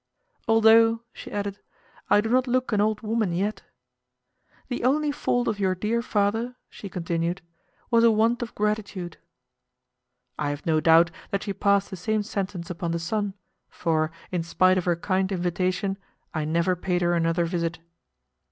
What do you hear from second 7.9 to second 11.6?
"was a want of gratitude." I have no doubt that she